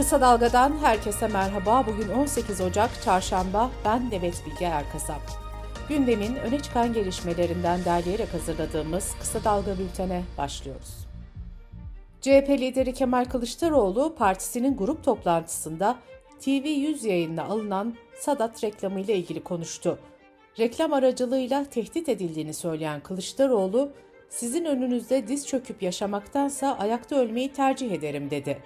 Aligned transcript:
Kısa 0.00 0.20
Dalga'dan 0.20 0.78
herkese 0.78 1.28
merhaba. 1.28 1.86
Bugün 1.86 2.08
18 2.08 2.60
Ocak 2.60 3.02
Çarşamba. 3.02 3.70
Ben 3.84 4.10
Demet 4.10 4.42
Bilge 4.46 4.64
Erkasap. 4.64 5.20
Gündemin 5.88 6.36
öne 6.36 6.60
çıkan 6.60 6.92
gelişmelerinden 6.92 7.84
derleyerek 7.84 8.34
hazırladığımız 8.34 9.14
Kısa 9.20 9.44
Dalga 9.44 9.78
bültene 9.78 10.22
başlıyoruz. 10.38 11.06
CHP 12.20 12.48
lideri 12.50 12.94
Kemal 12.94 13.24
Kılıçdaroğlu 13.24 14.14
partisinin 14.14 14.76
grup 14.76 15.04
toplantısında 15.04 15.96
TV100 16.40 17.08
yayınına 17.08 17.44
alınan 17.44 17.94
Sadat 18.20 18.64
reklamı 18.64 19.00
ile 19.00 19.16
ilgili 19.16 19.42
konuştu. 19.42 19.98
Reklam 20.58 20.92
aracılığıyla 20.92 21.64
tehdit 21.64 22.08
edildiğini 22.08 22.54
söyleyen 22.54 23.00
Kılıçdaroğlu, 23.00 23.92
sizin 24.28 24.64
önünüzde 24.64 25.28
diz 25.28 25.46
çöküp 25.46 25.82
yaşamaktansa 25.82 26.76
ayakta 26.78 27.16
ölmeyi 27.16 27.52
tercih 27.52 27.92
ederim 27.92 28.30
dedi. 28.30 28.62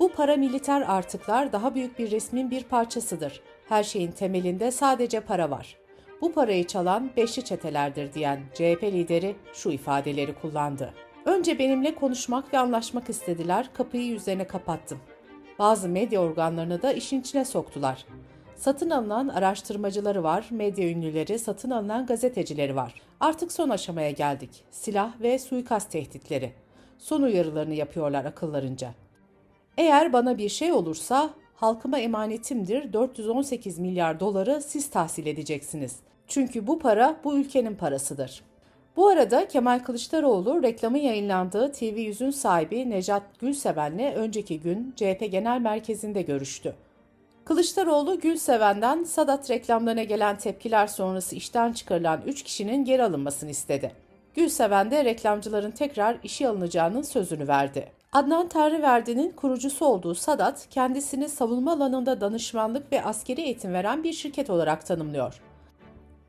Bu 0.00 0.12
paramiliter 0.12 0.80
artıklar 0.80 1.52
daha 1.52 1.74
büyük 1.74 1.98
bir 1.98 2.10
resmin 2.10 2.50
bir 2.50 2.64
parçasıdır. 2.64 3.40
Her 3.68 3.82
şeyin 3.82 4.10
temelinde 4.10 4.70
sadece 4.70 5.20
para 5.20 5.50
var. 5.50 5.76
Bu 6.20 6.32
parayı 6.32 6.66
çalan 6.66 7.10
beşli 7.16 7.44
çetelerdir 7.44 8.14
diyen 8.14 8.40
CHP 8.54 8.82
lideri 8.82 9.36
şu 9.52 9.70
ifadeleri 9.70 10.34
kullandı. 10.34 10.94
Önce 11.24 11.58
benimle 11.58 11.94
konuşmak 11.94 12.54
ve 12.54 12.58
anlaşmak 12.58 13.10
istediler, 13.10 13.70
kapıyı 13.74 14.04
yüzlerine 14.04 14.46
kapattım. 14.46 14.98
Bazı 15.58 15.88
medya 15.88 16.20
organlarını 16.20 16.82
da 16.82 16.92
işin 16.92 17.20
içine 17.20 17.44
soktular. 17.44 18.06
Satın 18.56 18.90
alınan 18.90 19.28
araştırmacıları 19.28 20.22
var, 20.22 20.46
medya 20.50 20.88
ünlüleri, 20.88 21.38
satın 21.38 21.70
alınan 21.70 22.06
gazetecileri 22.06 22.76
var. 22.76 22.94
Artık 23.20 23.52
son 23.52 23.68
aşamaya 23.68 24.10
geldik. 24.10 24.64
Silah 24.70 25.20
ve 25.20 25.38
suikast 25.38 25.90
tehditleri. 25.90 26.52
Son 26.98 27.22
uyarılarını 27.22 27.74
yapıyorlar 27.74 28.24
akıllarınca. 28.24 28.94
Eğer 29.78 30.12
bana 30.12 30.38
bir 30.38 30.48
şey 30.48 30.72
olursa 30.72 31.30
halkıma 31.54 31.98
emanetimdir 31.98 32.92
418 32.92 33.78
milyar 33.78 34.20
doları 34.20 34.62
siz 34.62 34.90
tahsil 34.90 35.26
edeceksiniz. 35.26 35.96
Çünkü 36.26 36.66
bu 36.66 36.78
para 36.78 37.16
bu 37.24 37.38
ülkenin 37.38 37.74
parasıdır. 37.74 38.42
Bu 38.96 39.08
arada 39.08 39.48
Kemal 39.48 39.78
Kılıçdaroğlu 39.78 40.62
reklamı 40.62 40.98
yayınlandığı 40.98 41.66
TV100'ün 41.66 42.30
sahibi 42.30 42.90
Necat 42.90 43.22
Gülseven'le 43.40 44.14
önceki 44.14 44.60
gün 44.60 44.94
CHP 44.96 45.28
Genel 45.30 45.60
Merkezi'nde 45.60 46.22
görüştü. 46.22 46.74
Kılıçdaroğlu 47.44 48.20
Gülseven'den 48.20 49.04
Sadat 49.04 49.50
reklamlarına 49.50 50.02
gelen 50.02 50.38
tepkiler 50.38 50.86
sonrası 50.86 51.36
işten 51.36 51.72
çıkarılan 51.72 52.20
3 52.26 52.42
kişinin 52.42 52.84
geri 52.84 53.02
alınmasını 53.04 53.50
istedi. 53.50 53.92
Gülseven 54.34 54.90
de 54.90 55.04
reklamcıların 55.04 55.70
tekrar 55.70 56.16
işe 56.22 56.48
alınacağının 56.48 57.02
sözünü 57.02 57.48
verdi. 57.48 57.97
Adnan 58.12 58.48
Tanrıverdi'nin 58.48 59.32
kurucusu 59.32 59.86
olduğu 59.86 60.14
Sadat, 60.14 60.66
kendisini 60.70 61.28
savunma 61.28 61.72
alanında 61.72 62.20
danışmanlık 62.20 62.92
ve 62.92 63.04
askeri 63.04 63.40
eğitim 63.40 63.72
veren 63.72 64.04
bir 64.04 64.12
şirket 64.12 64.50
olarak 64.50 64.86
tanımlıyor. 64.86 65.40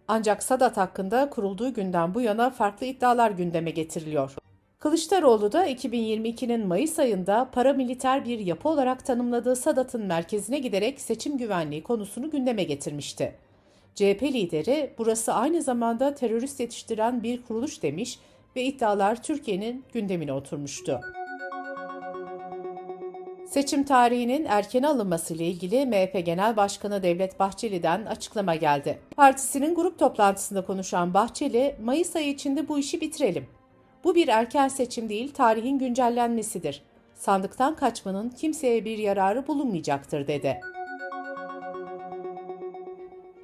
Ancak 0.07 0.43
Sadat 0.43 0.77
hakkında 0.77 1.29
kurulduğu 1.29 1.73
günden 1.73 2.13
bu 2.13 2.21
yana 2.21 2.49
farklı 2.49 2.85
iddialar 2.85 3.31
gündeme 3.31 3.71
getiriliyor. 3.71 4.35
Kılıçdaroğlu 4.79 5.51
da 5.51 5.67
2022'nin 5.67 6.67
Mayıs 6.67 6.99
ayında 6.99 7.49
paramiliter 7.51 8.25
bir 8.25 8.39
yapı 8.39 8.69
olarak 8.69 9.05
tanımladığı 9.05 9.55
Sadat'ın 9.55 10.05
merkezine 10.05 10.59
giderek 10.59 11.01
seçim 11.01 11.37
güvenliği 11.37 11.83
konusunu 11.83 12.29
gündeme 12.29 12.63
getirmişti. 12.63 13.35
CHP 13.95 14.23
lideri 14.23 14.93
burası 14.97 15.33
aynı 15.33 15.61
zamanda 15.61 16.13
terörist 16.13 16.59
yetiştiren 16.59 17.23
bir 17.23 17.41
kuruluş 17.41 17.83
demiş 17.83 18.19
ve 18.55 18.63
iddialar 18.63 19.23
Türkiye'nin 19.23 19.85
gündemine 19.93 20.33
oturmuştu. 20.33 20.99
Seçim 23.49 23.83
tarihinin 23.83 24.45
erken 24.45 24.83
alınması 24.83 25.33
ile 25.33 25.45
ilgili 25.45 25.85
MHP 25.85 26.25
Genel 26.25 26.57
Başkanı 26.57 27.03
Devlet 27.03 27.39
Bahçeli'den 27.39 28.05
açıklama 28.05 28.55
geldi. 28.55 28.99
Partisinin 29.15 29.75
grup 29.75 29.99
toplantısında 29.99 30.65
konuşan 30.65 31.13
Bahçeli, 31.13 31.75
Mayıs 31.83 32.15
ayı 32.15 32.29
içinde 32.29 32.67
bu 32.67 32.79
işi 32.79 33.01
bitirelim. 33.01 33.47
Bu 34.03 34.15
bir 34.15 34.27
erken 34.27 34.67
seçim 34.67 35.09
değil, 35.09 35.33
tarihin 35.33 35.79
güncellenmesidir. 35.79 36.83
Sandıktan 37.15 37.75
kaçmanın 37.75 38.29
kimseye 38.29 38.85
bir 38.85 38.97
yararı 38.97 39.47
bulunmayacaktır 39.47 40.27
dedi. 40.27 40.59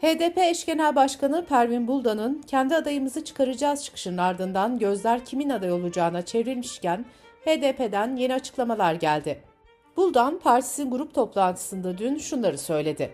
HDP 0.02 0.38
eş 0.38 0.66
genel 0.66 0.96
başkanı 0.96 1.46
Pervin 1.46 1.88
Buldan'ın 1.88 2.42
kendi 2.48 2.76
adayımızı 2.76 3.24
çıkaracağız 3.24 3.84
çıkışının 3.84 4.18
ardından 4.18 4.80
gözler 4.80 5.26
kimin 5.26 5.50
aday 5.50 5.72
olacağına 5.72 6.22
çevrilmişken 6.22 7.06
HDP'den 7.46 8.16
yeni 8.16 8.34
açıklamalar 8.34 8.94
geldi. 8.94 9.55
Buldan 9.98 10.40
partisinin 10.40 10.92
grup 10.92 11.14
toplantısında 11.14 11.98
dün 11.98 12.18
şunları 12.18 12.58
söyledi. 12.58 13.12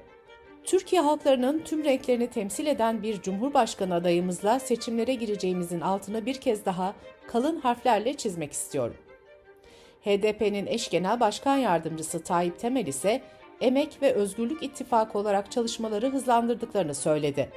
Türkiye 0.63 1.01
halklarının 1.01 1.59
tüm 1.59 1.83
renklerini 1.83 2.27
temsil 2.27 2.65
eden 2.65 3.03
bir 3.03 3.21
cumhurbaşkanı 3.21 3.93
adayımızla 3.93 4.59
seçimlere 4.59 5.13
gireceğimizin 5.13 5.81
altını 5.81 6.25
bir 6.25 6.35
kez 6.35 6.65
daha 6.65 6.93
kalın 7.27 7.59
harflerle 7.59 8.13
çizmek 8.13 8.51
istiyorum. 8.51 8.95
HDP'nin 10.05 10.65
eş 10.65 10.89
genel 10.89 11.19
başkan 11.19 11.57
yardımcısı 11.57 12.23
Tayyip 12.23 12.59
Temel 12.59 12.87
ise 12.87 13.21
Emek 13.61 14.01
ve 14.01 14.13
Özgürlük 14.13 14.63
İttifakı 14.63 15.17
olarak 15.17 15.51
çalışmaları 15.51 16.09
hızlandırdıklarını 16.09 16.95
söyledi. 16.95 17.49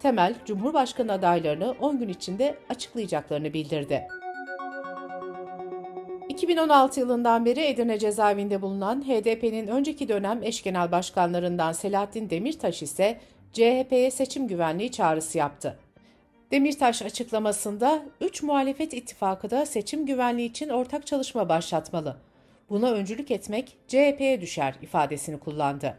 Temel, 0.00 0.34
Cumhurbaşkanı 0.44 1.12
adaylarını 1.12 1.74
10 1.80 1.98
gün 1.98 2.08
içinde 2.08 2.58
açıklayacaklarını 2.68 3.52
bildirdi. 3.52 4.08
2016 6.44 7.00
yılından 7.00 7.44
beri 7.44 7.60
Edirne 7.60 7.98
cezaevinde 7.98 8.62
bulunan 8.62 9.02
HDP'nin 9.02 9.66
önceki 9.66 10.08
dönem 10.08 10.42
eş 10.42 10.62
genel 10.62 10.92
başkanlarından 10.92 11.72
Selahattin 11.72 12.30
Demirtaş 12.30 12.82
ise 12.82 13.20
CHP'ye 13.52 14.10
seçim 14.10 14.48
güvenliği 14.48 14.92
çağrısı 14.92 15.38
yaptı. 15.38 15.78
Demirtaş 16.50 17.02
açıklamasında 17.02 18.02
3 18.20 18.42
muhalefet 18.42 18.94
ittifakı 18.94 19.50
da 19.50 19.66
seçim 19.66 20.06
güvenliği 20.06 20.50
için 20.50 20.68
ortak 20.68 21.06
çalışma 21.06 21.48
başlatmalı. 21.48 22.16
Buna 22.70 22.90
öncülük 22.90 23.30
etmek 23.30 23.76
CHP'ye 23.88 24.40
düşer 24.40 24.74
ifadesini 24.82 25.38
kullandı. 25.38 25.98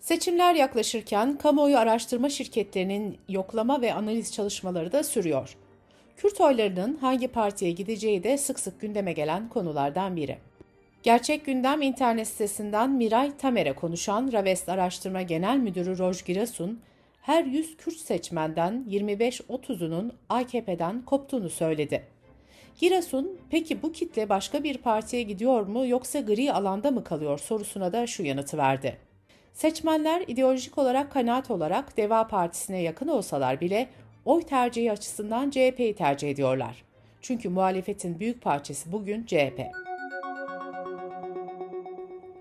Seçimler 0.00 0.54
yaklaşırken 0.54 1.38
kamuoyu 1.38 1.78
araştırma 1.78 2.28
şirketlerinin 2.28 3.18
yoklama 3.28 3.80
ve 3.80 3.94
analiz 3.94 4.32
çalışmaları 4.32 4.92
da 4.92 5.02
sürüyor. 5.02 5.56
Kürt 6.18 6.40
oylarının 6.40 6.96
hangi 6.96 7.28
partiye 7.28 7.70
gideceği 7.70 8.24
de 8.24 8.38
sık 8.38 8.60
sık 8.60 8.80
gündeme 8.80 9.12
gelen 9.12 9.48
konulardan 9.48 10.16
biri. 10.16 10.38
Gerçek 11.02 11.46
Gündem 11.46 11.82
internet 11.82 12.28
sitesinden 12.28 12.90
Miray 12.90 13.36
Tamer'e 13.36 13.72
konuşan 13.72 14.32
Ravest 14.32 14.68
Araştırma 14.68 15.22
Genel 15.22 15.56
Müdürü 15.56 15.98
Roj 15.98 16.24
Girasun, 16.24 16.80
her 17.22 17.44
100 17.44 17.76
Kürt 17.76 17.96
seçmenden 17.96 18.84
25-30'unun 18.88 20.12
AKP'den 20.28 21.02
koptuğunu 21.02 21.50
söyledi. 21.50 22.04
Girasun, 22.80 23.38
peki 23.50 23.82
bu 23.82 23.92
kitle 23.92 24.28
başka 24.28 24.64
bir 24.64 24.78
partiye 24.78 25.22
gidiyor 25.22 25.66
mu 25.66 25.86
yoksa 25.86 26.20
gri 26.20 26.52
alanda 26.52 26.90
mı 26.90 27.04
kalıyor 27.04 27.38
sorusuna 27.38 27.92
da 27.92 28.06
şu 28.06 28.22
yanıtı 28.22 28.58
verdi. 28.58 28.96
Seçmenler 29.52 30.24
ideolojik 30.26 30.78
olarak 30.78 31.12
kanaat 31.12 31.50
olarak 31.50 31.96
Deva 31.96 32.26
Partisi'ne 32.26 32.82
yakın 32.82 33.08
olsalar 33.08 33.60
bile 33.60 33.88
oy 34.28 34.42
tercihi 34.42 34.92
açısından 34.92 35.50
CHP'yi 35.50 35.94
tercih 35.94 36.30
ediyorlar. 36.30 36.84
Çünkü 37.20 37.48
muhalefetin 37.48 38.20
büyük 38.20 38.42
parçası 38.42 38.92
bugün 38.92 39.26
CHP. 39.26 39.60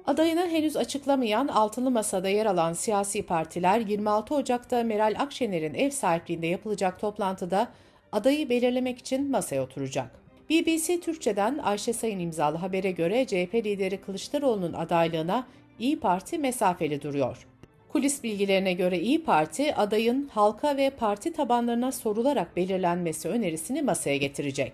Adayını 0.06 0.48
henüz 0.48 0.78
açıklamayan 0.78 1.48
Altılı 1.48 1.92
Masa'da 1.92 2.30
yer 2.30 2.46
alan 2.46 2.74
siyasi 2.74 3.24
partiler 3.24 3.80
26 3.80 4.36
Ocak'ta 4.36 4.84
Meral 4.84 5.16
Akşener'in 5.20 5.74
ev 5.74 5.90
sahipliğinde 5.90 6.48
yapılacak 6.48 7.00
toplantıda 7.00 7.68
adayı 8.12 8.50
belirlemek 8.50 9.00
için 9.00 9.32
masaya 9.32 9.64
oturacak. 9.64 10.12
BBC 10.50 11.00
Türkçe'den 11.00 11.58
Ayşe 11.58 11.94
Sayın 11.94 12.20
imzalı 12.20 12.58
habere 12.58 12.92
göre 12.92 13.26
CHP 13.26 13.56
lideri 13.56 14.02
Kılıçdaroğlu'nun 14.02 14.74
adaylığına 14.74 15.48
İyi 15.80 16.00
Parti 16.00 16.38
mesafeli 16.38 17.02
duruyor. 17.02 17.48
Kulis 17.90 18.24
bilgilerine 18.24 18.74
göre 18.74 19.00
İyi 19.00 19.24
Parti 19.24 19.76
adayın 19.76 20.28
halka 20.34 20.78
ve 20.78 20.90
parti 20.90 21.34
tabanlarına 21.34 21.92
sorularak 21.92 22.56
belirlenmesi 22.56 23.30
önerisini 23.30 23.82
masaya 23.82 24.18
getirecek. 24.18 24.74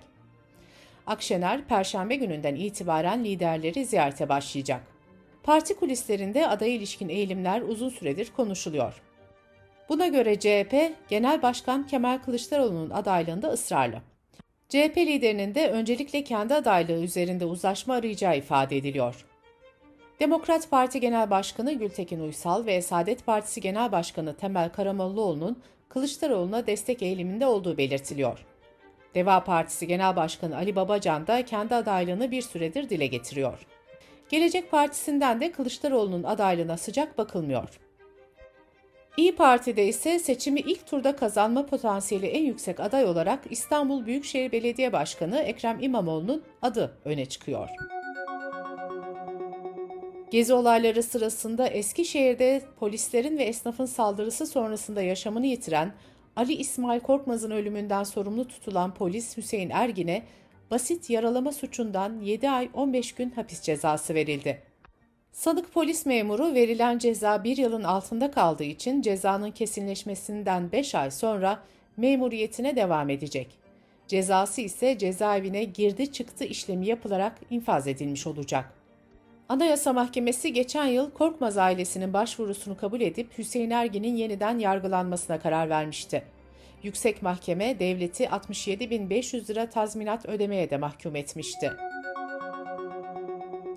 Akşener, 1.08 1.66
Perşembe 1.68 2.16
gününden 2.16 2.56
itibaren 2.56 3.24
liderleri 3.24 3.86
ziyarete 3.86 4.30
başlayacak. 4.30 4.82
Parti 5.44 5.74
kulislerinde 5.74 6.48
adaya 6.48 6.74
ilişkin 6.74 7.10
eğilimler 7.10 7.62
uzun 7.62 7.90
süredir 7.90 8.32
konuşuluyor. 8.36 9.02
Buna 9.90 10.08
göre 10.08 10.40
CHP, 10.40 10.94
Genel 11.10 11.42
Başkan 11.42 11.88
Kemal 11.88 12.18
Kılıçdaroğlu'nun 12.18 12.90
adaylığında 12.90 13.48
ısrarlı. 13.48 14.02
CHP 14.70 14.98
liderinin 14.98 15.56
de 15.56 15.70
öncelikle 15.70 16.24
kendi 16.24 16.54
adaylığı 16.54 17.04
üzerinde 17.04 17.46
uzlaşma 17.46 17.94
arayacağı 17.94 18.38
ifade 18.38 18.78
ediliyor. 18.78 19.26
Demokrat 20.20 20.70
Parti 20.70 21.00
Genel 21.00 21.30
Başkanı 21.30 21.74
Gültekin 21.74 22.20
Uysal 22.20 22.66
ve 22.66 22.82
Saadet 22.82 23.26
Partisi 23.26 23.62
Genel 23.62 23.92
Başkanı 23.92 24.36
Temel 24.36 24.70
Karamollaoğlu'nun 24.70 25.62
Kılıçdaroğlu'na 25.90 26.68
destek 26.68 27.02
eğiliminde 27.02 27.46
olduğu 27.46 27.78
belirtiliyor. 27.78 28.46
Deva 29.16 29.44
Partisi 29.44 29.88
Genel 29.88 30.16
Başkanı 30.16 30.56
Ali 30.56 30.76
Babacan 30.76 31.28
da 31.28 31.46
kendi 31.46 31.76
adaylığını 31.76 32.32
bir 32.32 32.42
süredir 32.42 32.90
dile 32.90 33.08
getiriyor. 33.08 33.68
Gelecek 34.30 34.72
Partisi'nden 34.72 35.42
de 35.42 35.52
Kılıçdaroğlu'nun 35.52 36.24
adaylığına 36.24 36.78
sıcak 36.78 37.18
bakılmıyor. 37.18 37.80
İyi 39.18 39.36
Parti'de 39.36 39.88
ise 39.88 40.20
seçimi 40.20 40.60
ilk 40.60 40.88
turda 40.88 41.16
kazanma 41.16 41.66
potansiyeli 41.66 42.26
en 42.26 42.44
yüksek 42.44 42.80
aday 42.80 43.06
olarak 43.06 43.40
İstanbul 43.50 44.06
Büyükşehir 44.06 44.52
Belediye 44.52 44.94
Başkanı 44.94 45.40
Ekrem 45.40 45.78
İmamoğlu'nun 45.82 46.44
adı 46.62 46.98
öne 47.06 47.26
çıkıyor. 47.26 47.70
Gezi 50.34 50.54
olayları 50.54 51.04
sırasında 51.04 51.68
Eskişehir'de 51.68 52.62
polislerin 52.80 53.38
ve 53.38 53.44
esnafın 53.44 53.86
saldırısı 53.86 54.48
sonrasında 54.48 55.02
yaşamını 55.02 55.46
yitiren 55.46 55.94
Ali 56.36 56.54
İsmail 56.54 57.00
Korkmaz'ın 57.00 57.52
ölümünden 57.52 58.04
sorumlu 58.04 58.48
tutulan 58.48 58.94
polis 58.94 59.38
Hüseyin 59.38 59.70
Ergin'e 59.70 60.24
basit 60.72 61.10
yaralama 61.10 61.52
suçundan 61.52 62.22
7 62.22 62.50
ay 62.50 62.70
15 62.74 63.16
gün 63.16 63.30
hapis 63.30 63.62
cezası 63.62 64.14
verildi. 64.14 64.62
Sanık 65.32 65.74
polis 65.74 66.06
memuru 66.06 66.54
verilen 66.54 66.98
ceza 66.98 67.44
bir 67.44 67.58
yılın 67.58 67.84
altında 67.84 68.32
kaldığı 68.32 68.64
için 68.64 69.02
cezanın 69.02 69.52
kesinleşmesinden 69.52 70.72
5 70.72 70.96
ay 70.96 71.12
sonra 71.12 71.64
memuriyetine 71.98 72.76
devam 72.76 73.10
edecek. 73.10 73.48
Cezası 74.08 74.62
ise 74.62 74.98
cezaevine 74.98 75.64
girdi 75.64 76.12
çıktı 76.12 76.44
işlemi 76.44 76.88
yapılarak 76.88 77.40
infaz 77.50 77.88
edilmiş 77.88 78.28
olacak. 78.28 78.83
Anayasa 79.50 79.94
Mahkemesi 79.94 80.54
geçen 80.54 80.86
yıl 80.86 81.12
Korkmaz 81.12 81.58
ailesinin 81.58 82.14
başvurusunu 82.14 82.78
kabul 82.78 83.02
edip 83.02 83.38
Hüseyin 83.38 83.70
Ergin'in 83.70 84.16
yeniden 84.16 84.60
yargılanmasına 84.60 85.40
karar 85.40 85.70
vermişti. 85.70 86.24
Yüksek 86.84 87.22
Mahkeme 87.22 87.80
devleti 87.80 88.24
67.500 88.24 89.50
lira 89.50 89.70
tazminat 89.70 90.26
ödemeye 90.26 90.70
de 90.70 90.78
mahkum 90.78 91.16
etmişti. 91.16 91.72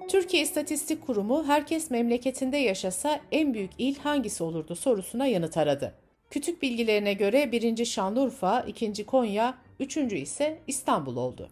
Türkiye 0.09 0.43
İstatistik 0.43 1.07
Kurumu 1.07 1.45
herkes 1.47 1.91
memleketinde 1.91 2.57
yaşasa 2.57 3.21
en 3.33 3.55
büyük 3.55 3.71
il 3.79 3.99
hangisi 3.99 4.45
olurdu 4.45 4.77
sorusuna 4.77 5.27
yanıt 5.27 5.57
aradı. 5.57 5.95
Kütük 6.31 6.63
bilgilerine 6.63 7.15
göre 7.15 7.53
birinci 7.53 7.87
Şanlıurfa, 7.87 8.61
ikinci 8.61 9.07
Konya, 9.07 9.55
üçüncü 9.81 10.17
ise 10.17 10.59
İstanbul 10.67 11.17
oldu. 11.17 11.49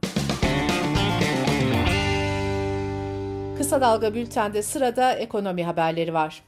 Kısa 3.58 3.80
Dalga 3.80 4.14
Bülten'de 4.14 4.62
sırada 4.62 5.12
ekonomi 5.12 5.64
haberleri 5.64 6.14
var. 6.14 6.42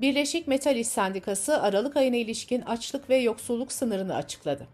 Birleşik 0.00 0.48
Metal 0.48 0.76
İş 0.76 0.88
Sendikası 0.88 1.62
Aralık 1.62 1.96
ayına 1.96 2.16
ilişkin 2.16 2.60
açlık 2.60 3.10
ve 3.10 3.16
yoksulluk 3.16 3.72
sınırını 3.72 4.14
açıkladı. 4.14 4.66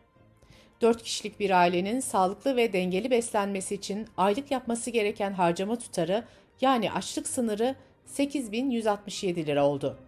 4 0.80 1.02
kişilik 1.02 1.40
bir 1.40 1.50
ailenin 1.50 2.00
sağlıklı 2.00 2.56
ve 2.56 2.72
dengeli 2.72 3.10
beslenmesi 3.10 3.74
için 3.74 4.06
aylık 4.16 4.50
yapması 4.50 4.90
gereken 4.90 5.32
harcama 5.32 5.76
tutarı 5.76 6.24
yani 6.60 6.92
açlık 6.92 7.28
sınırı 7.28 7.74
8167 8.06 9.46
lira 9.46 9.66
oldu. 9.66 9.98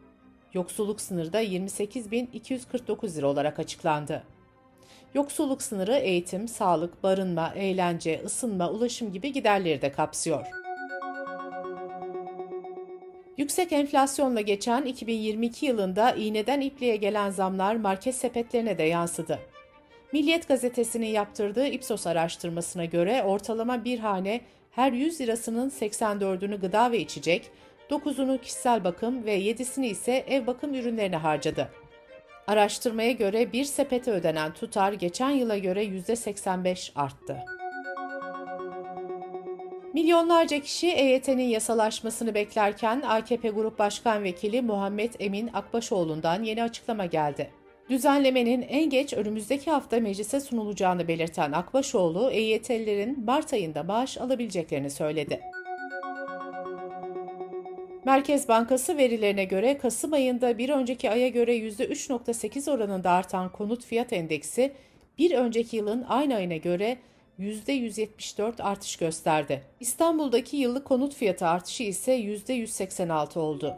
Yoksulluk 0.55 1.01
sınırı 1.01 1.33
da 1.33 1.41
28249 1.41 3.17
lira 3.17 3.27
olarak 3.27 3.59
açıklandı. 3.59 4.23
Yoksulluk 5.15 5.63
sınırı 5.63 5.95
eğitim, 5.95 6.49
sağlık, 6.49 7.03
barınma, 7.03 7.53
eğlence, 7.55 8.23
ısınma, 8.25 8.71
ulaşım 8.71 9.13
gibi 9.13 9.33
giderleri 9.33 9.83
de 9.83 9.93
kapsıyor. 9.93 10.64
Yüksek 13.44 13.73
enflasyonla 13.73 14.41
geçen 14.41 14.82
2022 14.82 15.67
yılında 15.67 16.12
iğneden 16.12 16.61
ipliğe 16.61 16.96
gelen 16.96 17.31
zamlar 17.31 17.76
market 17.76 18.14
sepetlerine 18.14 18.79
de 18.79 18.82
yansıdı. 18.82 19.38
Milliyet 20.12 20.49
gazetesinin 20.49 21.06
yaptırdığı 21.06 21.67
Ipsos 21.67 22.06
araştırmasına 22.06 22.85
göre 22.85 23.23
ortalama 23.23 23.85
bir 23.85 23.99
hane 23.99 24.41
her 24.70 24.93
100 24.93 25.20
lirasının 25.20 25.70
84'ünü 25.70 26.61
gıda 26.61 26.93
ve 26.93 26.99
içecek, 26.99 27.50
9'unu 27.91 28.41
kişisel 28.41 28.85
bakım 28.85 29.25
ve 29.25 29.41
7'sini 29.41 29.87
ise 29.87 30.25
ev 30.29 30.46
bakım 30.46 30.75
ürünlerine 30.75 31.17
harcadı. 31.17 31.69
Araştırmaya 32.46 33.12
göre 33.12 33.52
bir 33.52 33.64
sepete 33.64 34.11
ödenen 34.11 34.55
tutar 34.55 34.93
geçen 34.93 35.31
yıla 35.31 35.58
göre 35.58 35.85
%85 35.85 36.93
arttı. 36.94 37.54
Milyonlarca 39.94 40.61
kişi 40.61 40.87
EYT'nin 40.87 41.49
yasalaşmasını 41.49 42.35
beklerken 42.35 43.02
AKP 43.06 43.49
Grup 43.49 43.79
Başkan 43.79 44.23
Vekili 44.23 44.62
Muhammed 44.62 45.14
Emin 45.19 45.50
Akbaşoğlu'ndan 45.52 46.43
yeni 46.43 46.62
açıklama 46.62 47.06
geldi. 47.06 47.50
Düzenlemenin 47.91 48.62
en 48.62 48.91
geç 48.91 49.12
önümüzdeki 49.12 49.70
hafta 49.70 50.00
meclise 50.00 50.41
sunulacağını 50.41 51.08
belirten 51.08 51.52
Akbaşoğlu, 51.52 52.31
EYT'lilerin 52.31 53.25
Mart 53.25 53.52
ayında 53.52 53.82
maaş 53.82 54.19
alabileceklerini 54.19 54.91
söyledi. 54.91 55.41
Merkez 58.05 58.49
Bankası 58.49 58.96
verilerine 58.96 59.44
göre 59.44 59.79
Kasım 59.79 60.12
ayında 60.12 60.58
bir 60.58 60.69
önceki 60.69 61.11
aya 61.11 61.29
göre 61.29 61.56
%3.8 61.58 62.70
oranında 62.70 63.11
artan 63.11 63.52
konut 63.52 63.85
fiyat 63.85 64.12
endeksi, 64.12 64.73
bir 65.19 65.32
önceki 65.32 65.76
yılın 65.76 66.05
aynı 66.08 66.35
ayına 66.35 66.56
göre 66.56 66.99
%174 67.41 68.63
artış 68.63 68.97
gösterdi. 68.97 69.63
İstanbul'daki 69.81 70.57
yıllık 70.57 70.85
konut 70.85 71.15
fiyatı 71.15 71.47
artışı 71.47 71.83
ise 71.83 72.19
%186 72.19 73.39
oldu. 73.39 73.77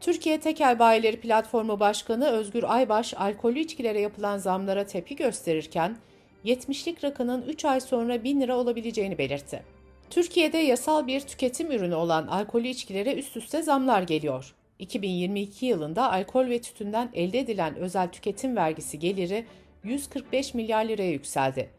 Türkiye 0.00 0.40
Tekel 0.40 0.78
Bayileri 0.78 1.20
Platformu 1.20 1.80
Başkanı 1.80 2.28
Özgür 2.28 2.64
Aybaş, 2.66 3.14
alkollü 3.14 3.58
içkilere 3.58 4.00
yapılan 4.00 4.38
zamlara 4.38 4.86
tepki 4.86 5.16
gösterirken, 5.16 5.96
70'lik 6.44 7.04
rakının 7.04 7.42
3 7.42 7.64
ay 7.64 7.80
sonra 7.80 8.24
1000 8.24 8.40
lira 8.40 8.56
olabileceğini 8.56 9.18
belirtti. 9.18 9.62
Türkiye'de 10.10 10.58
yasal 10.58 11.06
bir 11.06 11.20
tüketim 11.20 11.72
ürünü 11.72 11.94
olan 11.94 12.26
alkollü 12.26 12.68
içkilere 12.68 13.14
üst 13.14 13.36
üste 13.36 13.62
zamlar 13.62 14.02
geliyor. 14.02 14.54
2022 14.78 15.66
yılında 15.66 16.12
alkol 16.12 16.48
ve 16.48 16.60
tütünden 16.60 17.10
elde 17.14 17.38
edilen 17.38 17.76
özel 17.76 18.08
tüketim 18.08 18.56
vergisi 18.56 18.98
geliri 18.98 19.46
145 19.84 20.54
milyar 20.54 20.84
liraya 20.84 21.10
yükseldi. 21.10 21.70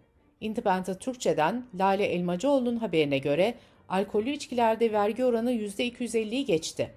Independent 0.42 1.00
Türkçe'den 1.00 1.66
Lale 1.80 2.06
Elmacıoğlu'nun 2.06 2.78
haberine 2.78 3.18
göre 3.18 3.54
alkollü 3.90 4.30
içkilerde 4.30 4.92
vergi 4.92 5.26
oranı 5.26 5.52
%250'yi 5.52 6.46
geçti. 6.46 6.92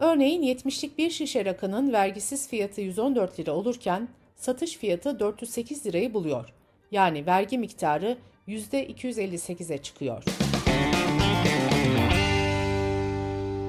Örneğin 0.00 0.42
70'lik 0.42 0.98
bir 0.98 1.10
şişe 1.10 1.44
rakının 1.44 1.92
vergisiz 1.92 2.48
fiyatı 2.48 2.80
114 2.80 3.40
lira 3.40 3.52
olurken 3.52 4.08
satış 4.36 4.76
fiyatı 4.76 5.20
408 5.20 5.86
lirayı 5.86 6.14
buluyor. 6.14 6.52
Yani 6.90 7.26
vergi 7.26 7.58
miktarı 7.58 8.18
%258'e 8.48 9.78
çıkıyor. 9.78 10.24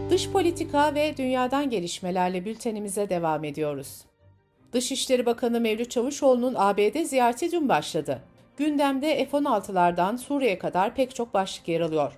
Dış 0.09 0.29
politika 0.29 0.95
ve 0.95 1.17
dünyadan 1.17 1.69
gelişmelerle 1.69 2.45
bültenimize 2.45 3.09
devam 3.09 3.43
ediyoruz. 3.43 4.10
Dışişleri 4.73 5.25
Bakanı 5.25 5.61
Mevlüt 5.61 5.91
Çavuşoğlu'nun 5.91 6.55
ABD 6.57 7.03
ziyareti 7.03 7.51
dün 7.51 7.69
başladı. 7.69 8.21
Gündemde 8.57 9.25
F-16'lardan 9.25 10.17
Suriye 10.17 10.59
kadar 10.59 10.95
pek 10.95 11.15
çok 11.15 11.33
başlık 11.33 11.67
yer 11.67 11.81
alıyor. 11.81 12.13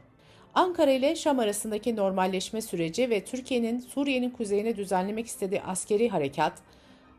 Ankara 0.55 0.91
ile 0.91 1.15
Şam 1.15 1.39
arasındaki 1.39 1.95
normalleşme 1.95 2.61
süreci 2.61 3.09
ve 3.09 3.25
Türkiye'nin 3.25 3.79
Suriye'nin 3.79 4.29
kuzeyine 4.29 4.77
düzenlemek 4.77 5.27
istediği 5.27 5.61
askeri 5.61 6.09
harekat, 6.09 6.53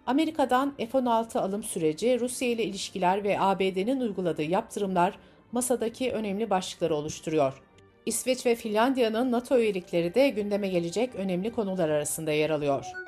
Amerika'dan 0.07 0.75
F-16 0.77 1.39
alım 1.39 1.63
süreci, 1.63 2.21
Rusya 2.21 2.49
ile 2.49 2.65
ilişkiler 2.65 3.25
ve 3.25 3.41
ABD'nin 3.41 4.01
uyguladığı 4.01 4.43
yaptırımlar 4.43 5.19
masadaki 5.53 6.13
önemli 6.13 6.51
başlıkları 6.51 6.95
oluşturuyor. 6.95 7.63
İsveç 8.07 8.47
ve 8.47 8.55
Finlandiya'nın 8.55 9.33
NATO 9.33 9.59
üyelikleri 9.59 10.15
de 10.15 10.29
gündeme 10.29 10.69
gelecek 10.69 11.15
önemli 11.15 11.53
konular 11.53 11.89
arasında 11.89 12.33
yer 12.33 12.51
alıyor. 12.51 13.04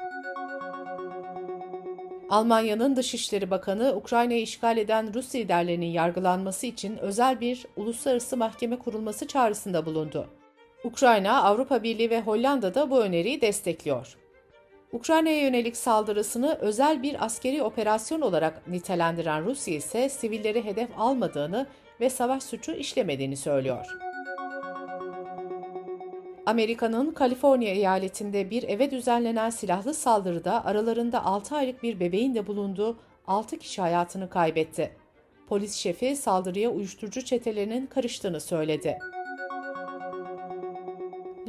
Almanya'nın 2.30 2.96
Dışişleri 2.96 3.50
Bakanı 3.50 3.96
Ukrayna'yı 3.96 4.42
işgal 4.42 4.76
eden 4.76 5.14
Rus 5.14 5.34
liderlerinin 5.34 5.86
yargılanması 5.86 6.66
için 6.66 6.96
özel 6.96 7.40
bir 7.40 7.66
uluslararası 7.76 8.36
mahkeme 8.36 8.78
kurulması 8.78 9.26
çağrısında 9.26 9.86
bulundu. 9.86 10.28
Ukrayna, 10.84 11.42
Avrupa 11.42 11.82
Birliği 11.82 12.10
ve 12.10 12.20
Hollanda 12.20 12.74
da 12.74 12.90
bu 12.90 13.00
öneriyi 13.00 13.40
destekliyor. 13.40 14.16
Ukrayna'ya 14.92 15.40
yönelik 15.40 15.76
saldırısını 15.76 16.54
özel 16.60 17.02
bir 17.02 17.24
askeri 17.24 17.62
operasyon 17.62 18.20
olarak 18.20 18.68
nitelendiren 18.68 19.44
Rusya 19.44 19.74
ise 19.74 20.08
sivilleri 20.08 20.64
hedef 20.64 20.88
almadığını 20.98 21.66
ve 22.00 22.10
savaş 22.10 22.42
suçu 22.42 22.72
işlemediğini 22.72 23.36
söylüyor. 23.36 24.05
Amerika'nın 26.46 27.10
Kaliforniya 27.10 27.74
eyaletinde 27.74 28.50
bir 28.50 28.62
eve 28.62 28.90
düzenlenen 28.90 29.50
silahlı 29.50 29.94
saldırıda 29.94 30.64
aralarında 30.64 31.24
6 31.24 31.56
aylık 31.56 31.82
bir 31.82 32.00
bebeğin 32.00 32.34
de 32.34 32.46
bulunduğu 32.46 32.98
6 33.26 33.58
kişi 33.58 33.80
hayatını 33.80 34.30
kaybetti. 34.30 34.96
Polis 35.48 35.74
şefi 35.74 36.16
saldırıya 36.16 36.70
uyuşturucu 36.70 37.24
çetelerinin 37.24 37.86
karıştığını 37.86 38.40
söyledi. 38.40 38.98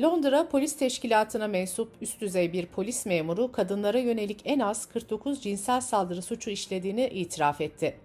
Londra 0.01 0.49
Polis 0.49 0.77
Teşkilatı'na 0.77 1.47
mensup 1.47 1.91
üst 2.01 2.21
düzey 2.21 2.53
bir 2.53 2.65
polis 2.65 3.05
memuru 3.05 3.51
kadınlara 3.51 3.99
yönelik 3.99 4.41
en 4.45 4.59
az 4.59 4.85
49 4.85 5.41
cinsel 5.41 5.81
saldırı 5.81 6.21
suçu 6.21 6.49
işlediğini 6.49 7.07
itiraf 7.07 7.61
etti. 7.61 7.97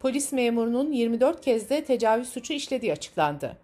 Polis 0.00 0.32
memurunun 0.32 0.92
24 0.92 1.40
kez 1.40 1.70
de 1.70 1.84
tecavüz 1.84 2.28
suçu 2.28 2.52
işlediği 2.52 2.92
açıklandı. 2.92 3.61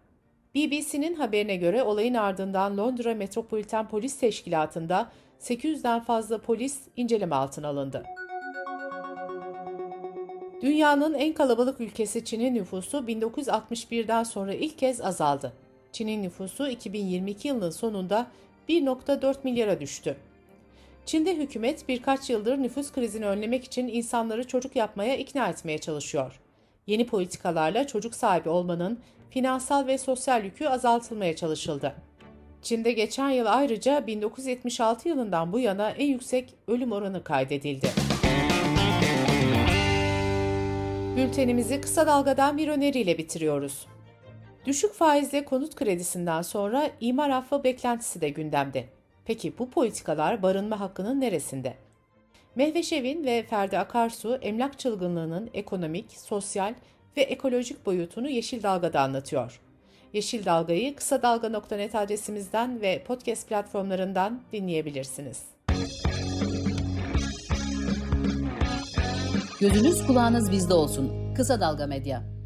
BBC'nin 0.58 1.14
haberine 1.14 1.56
göre 1.56 1.82
olayın 1.82 2.14
ardından 2.14 2.78
Londra 2.78 3.14
Metropoliten 3.14 3.88
Polis 3.88 4.18
Teşkilatı'nda 4.18 5.10
800'den 5.40 6.00
fazla 6.00 6.38
polis 6.38 6.78
inceleme 6.96 7.34
altına 7.34 7.68
alındı. 7.68 8.04
Dünyanın 10.62 11.14
en 11.14 11.32
kalabalık 11.32 11.80
ülkesi 11.80 12.24
Çin'in 12.24 12.54
nüfusu 12.54 12.98
1961'den 12.98 14.22
sonra 14.22 14.54
ilk 14.54 14.78
kez 14.78 15.00
azaldı. 15.00 15.52
Çin'in 15.92 16.22
nüfusu 16.22 16.68
2022 16.68 17.48
yılının 17.48 17.70
sonunda 17.70 18.26
1.4 18.68 19.36
milyara 19.44 19.80
düştü. 19.80 20.16
Çin'de 21.06 21.36
hükümet 21.36 21.88
birkaç 21.88 22.30
yıldır 22.30 22.58
nüfus 22.58 22.92
krizini 22.92 23.26
önlemek 23.26 23.64
için 23.64 23.88
insanları 23.88 24.46
çocuk 24.46 24.76
yapmaya 24.76 25.16
ikna 25.16 25.48
etmeye 25.48 25.78
çalışıyor. 25.78 26.40
Yeni 26.88 27.07
politikalarla 27.07 27.87
çocuk 27.87 28.14
sahibi 28.14 28.49
olmanın 28.49 29.00
finansal 29.30 29.87
ve 29.87 29.99
sosyal 29.99 30.45
yükü 30.45 30.66
azaltılmaya 30.66 31.37
çalışıldı. 31.37 31.95
Çin'de 32.62 32.92
geçen 32.92 33.30
yıl 33.30 33.47
ayrıca 33.47 34.07
1976 34.07 35.09
yılından 35.09 35.52
bu 35.52 35.59
yana 35.59 35.90
en 35.90 36.07
yüksek 36.07 36.54
ölüm 36.68 36.92
oranı 36.92 37.25
kaydedildi. 37.25 37.88
Bültenimizi 41.16 41.80
kısa 41.80 42.07
dalgadan 42.07 42.59
bir 42.59 42.68
öneriyle 42.68 43.18
bitiriyoruz. 43.18 43.87
Düşük 44.66 44.95
faizle 44.95 45.45
konut 45.45 45.75
kredisinden 45.75 46.42
sonra 46.42 46.90
imar 47.00 47.30
affı 47.30 47.64
beklentisi 47.64 48.21
de 48.21 48.28
gündemde. 48.28 48.85
Peki 49.25 49.59
bu 49.59 49.71
politikalar 49.71 50.42
barınma 50.42 50.80
hakkının 50.80 51.21
neresinde? 51.21 51.88
Mehveş 52.58 52.92
Evin 52.92 53.24
ve 53.24 53.42
Ferdi 53.42 53.78
Akarsu 53.78 54.38
emlak 54.42 54.78
çılgınlığının 54.78 55.50
ekonomik, 55.54 56.10
sosyal 56.10 56.74
ve 57.16 57.22
ekolojik 57.22 57.86
boyutunu 57.86 58.28
Yeşil 58.28 58.62
Dalga'da 58.62 59.00
anlatıyor. 59.00 59.60
Yeşil 60.12 60.44
Dalga'yı 60.44 60.96
kısa 60.96 61.22
dalga.net 61.22 61.94
adresimizden 61.94 62.80
ve 62.80 63.04
podcast 63.04 63.48
platformlarından 63.48 64.42
dinleyebilirsiniz. 64.52 65.42
Gözünüz 69.60 70.06
kulağınız 70.06 70.52
bizde 70.52 70.74
olsun. 70.74 71.34
Kısa 71.34 71.60
Dalga 71.60 71.86
Medya. 71.86 72.38